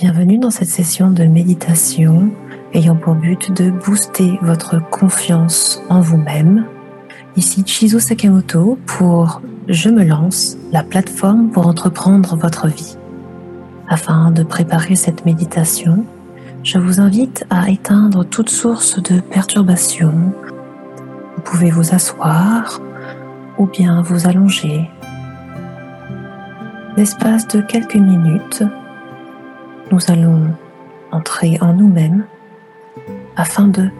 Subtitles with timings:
[0.00, 2.30] Bienvenue dans cette session de méditation
[2.72, 6.64] ayant pour but de booster votre confiance en vous-même.
[7.36, 12.96] Ici Chizo Sakamoto pour Je me lance, la plateforme pour entreprendre votre vie.
[13.90, 16.06] Afin de préparer cette méditation,
[16.62, 20.14] je vous invite à éteindre toute source de perturbation.
[21.36, 22.80] Vous pouvez vous asseoir
[23.58, 24.88] ou bien vous allonger.
[26.96, 28.64] L'espace de quelques minutes,
[29.90, 30.54] nous allons
[31.10, 32.24] entrer en nous-mêmes
[33.36, 33.90] afin de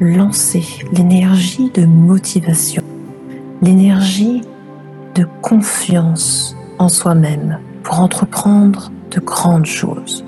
[0.00, 2.82] lancer l'énergie de motivation,
[3.62, 4.42] l'énergie
[5.14, 10.24] de confiance en soi-même pour entreprendre de grandes choses.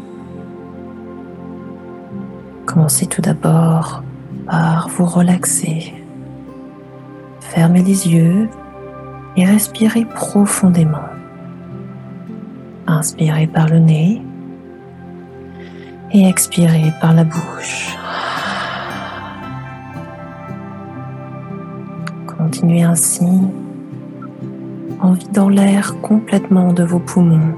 [2.66, 4.02] Commencez tout d'abord
[4.46, 5.94] par vous relaxer.
[7.40, 8.48] Fermez les yeux
[9.36, 11.08] et respirez profondément.
[12.86, 14.22] Inspirez par le nez
[16.12, 17.96] et expirez par la bouche.
[22.26, 23.26] Continuez ainsi
[25.00, 27.54] en vidant l'air complètement de vos poumons.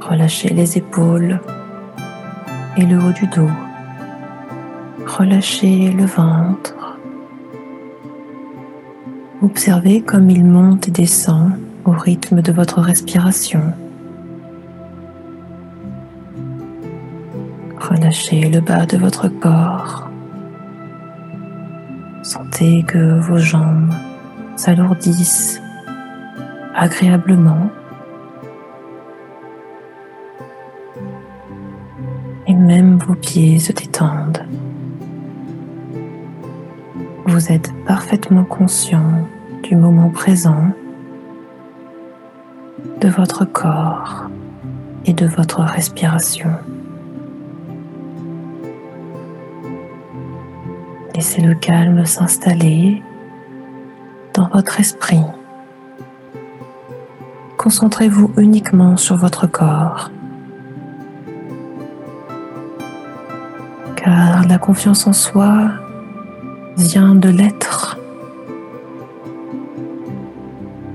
[0.00, 1.40] Relâchez les épaules
[2.76, 3.50] et le haut du dos.
[5.06, 6.98] Relâchez le ventre.
[9.42, 11.52] Observez comme il monte et descend
[11.84, 13.62] au rythme de votre respiration.
[18.06, 20.08] Relâchez le bas de votre corps.
[22.22, 23.92] Sentez que vos jambes
[24.54, 25.60] s'alourdissent
[26.76, 27.68] agréablement
[32.46, 34.46] et même vos pieds se détendent.
[37.24, 39.26] Vous êtes parfaitement conscient
[39.64, 40.68] du moment présent,
[43.00, 44.30] de votre corps
[45.06, 46.52] et de votre respiration.
[51.16, 53.02] Laissez le calme s'installer
[54.34, 55.22] dans votre esprit.
[57.56, 60.10] Concentrez-vous uniquement sur votre corps.
[63.96, 65.70] Car la confiance en soi
[66.76, 67.98] vient de l'être.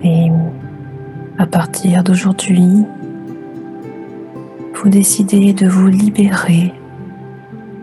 [0.04, 0.30] Et
[1.40, 2.86] à partir d'aujourd'hui,
[4.76, 6.76] vous décidez de vous libérer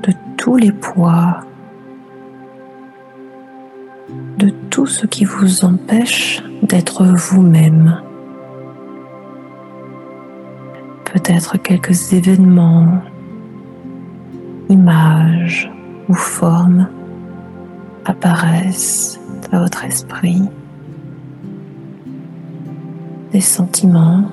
[0.04, 1.41] de tous les poids
[4.78, 8.00] tout ce qui vous empêche d'être vous-même.
[11.12, 13.03] Peut-être quelques événements,
[14.69, 15.69] images
[16.09, 16.87] ou formes
[18.05, 19.19] apparaissent
[19.50, 20.43] à votre esprit.
[23.33, 24.31] Des sentiments,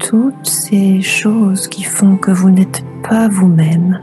[0.00, 4.00] toutes ces choses qui font que vous n'êtes pas vous-même,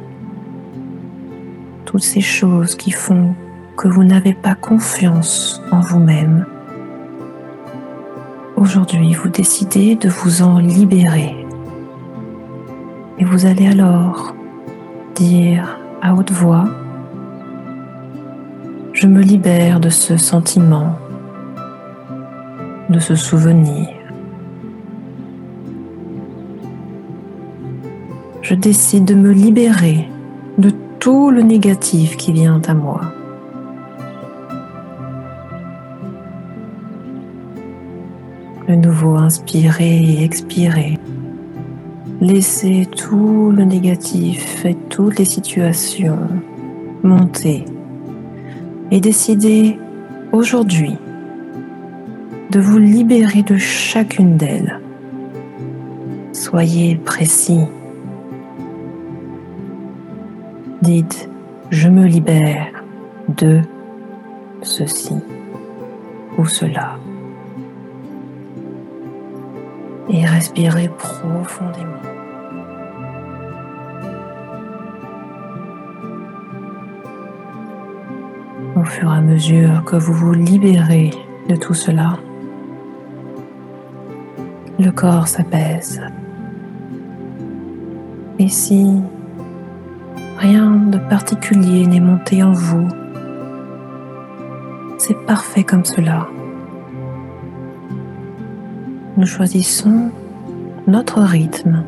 [1.84, 3.36] toutes ces choses qui font
[3.80, 6.46] que vous n'avez pas confiance en vous-même.
[8.58, 11.34] Aujourd'hui, vous décidez de vous en libérer.
[13.20, 14.36] Et vous allez alors
[15.16, 16.68] dire à haute voix,
[18.92, 20.98] je me libère de ce sentiment,
[22.90, 23.88] de ce souvenir.
[28.42, 30.10] Je décide de me libérer
[30.58, 30.70] de
[31.00, 33.14] tout le négatif qui vient à moi.
[38.70, 41.00] De nouveau, inspirez et expirez.
[42.22, 46.20] Laissez tout le négatif et toutes les situations
[47.02, 47.66] monter
[48.92, 49.80] et décidez
[50.32, 50.96] aujourd'hui
[52.52, 54.80] de vous libérer de chacune d'elles.
[56.32, 57.62] Soyez précis.
[60.84, 61.28] Dites,
[61.72, 62.84] je me libère
[63.36, 63.62] de
[64.62, 65.16] ceci
[66.38, 67.00] ou cela.
[70.10, 71.86] Et respirez profondément.
[78.76, 81.12] Au fur et à mesure que vous vous libérez
[81.48, 82.18] de tout cela,
[84.80, 86.02] le corps s'apaise.
[88.40, 89.02] Et si
[90.38, 92.88] rien de particulier n'est monté en vous,
[94.98, 96.28] c'est parfait comme cela
[99.20, 100.12] nous choisissons
[100.88, 101.84] notre rythme.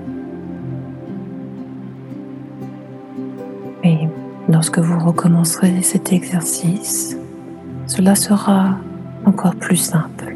[3.85, 3.99] Et
[4.49, 7.15] lorsque vous recommencerez cet exercice,
[7.87, 8.75] cela sera
[9.25, 10.35] encore plus simple.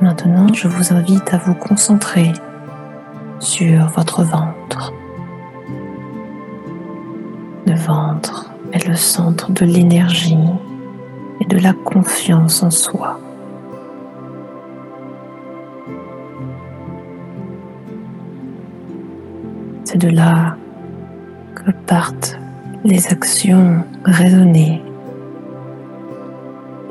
[0.00, 2.32] Maintenant, je vous invite à vous concentrer
[3.38, 4.92] sur votre ventre.
[7.68, 10.36] Le ventre est le centre de l'énergie
[11.42, 13.18] et de la confiance en soi.
[19.84, 20.56] C'est de là
[21.56, 22.38] que partent
[22.84, 24.82] les actions raisonnées,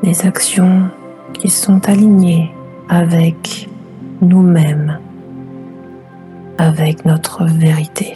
[0.03, 0.89] les actions
[1.33, 2.51] qui sont alignées
[2.89, 3.69] avec
[4.21, 4.99] nous-mêmes,
[6.57, 8.15] avec notre vérité.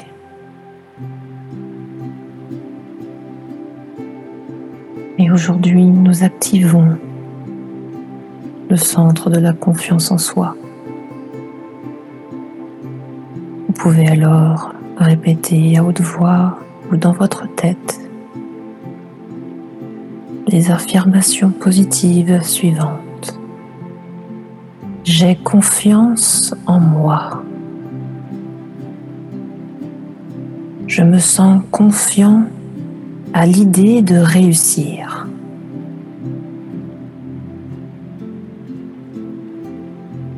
[5.17, 6.97] Et aujourd'hui, nous activons
[8.69, 10.57] le centre de la confiance en soi.
[13.67, 16.59] Vous pouvez alors répéter à haute voix
[16.91, 18.01] ou dans votre tête
[20.47, 23.39] les affirmations positives suivantes.
[25.05, 27.43] J'ai confiance en moi.
[30.87, 32.43] Je me sens confiant
[33.33, 35.04] à l'idée de réussir.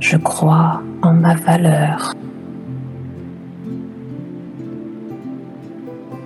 [0.09, 2.13] Je crois en ma valeur.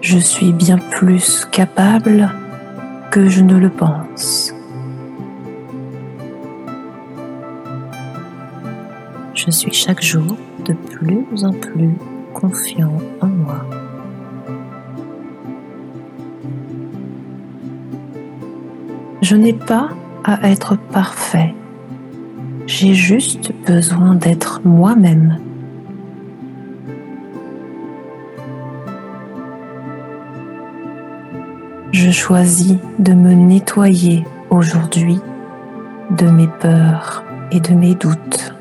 [0.02, 2.30] Je suis bien plus capable
[3.10, 4.54] que je ne le pense.
[9.34, 11.96] Je suis chaque jour de plus en plus
[12.36, 13.66] confiant en moi.
[19.24, 19.90] Je n'ai pas
[20.24, 21.56] à être parfait.
[22.68, 25.40] J'ai juste besoin d'être moi-même.
[31.92, 35.20] Je choisis de me nettoyer aujourd'hui
[36.12, 38.54] de mes peurs et de mes doutes.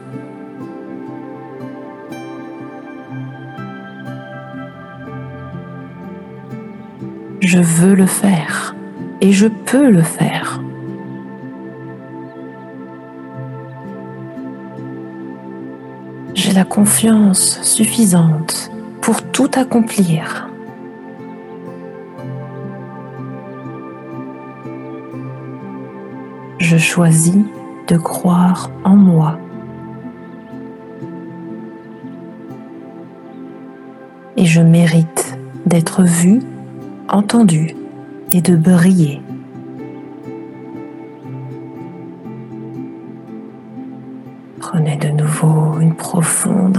[7.41, 8.75] Je veux le faire
[9.20, 10.61] et je peux le faire.
[16.43, 18.71] J'ai la confiance suffisante
[19.03, 20.49] pour tout accomplir.
[26.59, 27.45] Je choisis
[27.89, 29.39] de croire en moi.
[34.39, 36.41] Et je mérite d'être vu,
[37.11, 37.77] entendu
[38.33, 39.21] et de briller.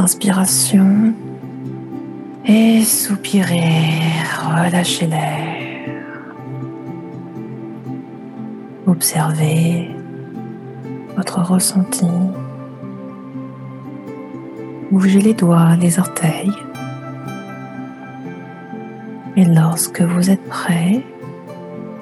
[0.01, 1.13] Inspiration
[2.45, 4.01] et soupirez,
[4.39, 6.07] relâchez l'air.
[8.87, 9.91] Observez
[11.15, 12.07] votre ressenti.
[14.91, 16.51] Bougez les doigts, les orteils.
[19.37, 21.05] Et lorsque vous êtes prêt,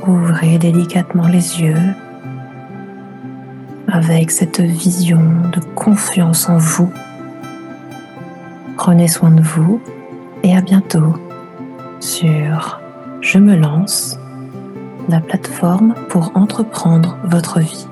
[0.07, 1.93] ouvrez délicatement les yeux
[3.91, 6.91] avec cette vision de confiance en vous.
[8.89, 9.79] Prenez soin de vous
[10.41, 11.13] et à bientôt
[11.99, 12.81] sur
[13.21, 14.17] Je me lance,
[15.07, 17.85] la plateforme pour entreprendre votre vie.